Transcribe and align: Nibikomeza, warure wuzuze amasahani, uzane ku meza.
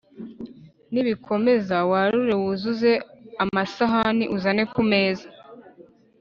Nibikomeza, 0.91 1.75
warure 1.91 2.33
wuzuze 2.41 2.91
amasahani, 3.43 4.25
uzane 4.35 4.63
ku 4.73 4.81
meza. 4.91 5.27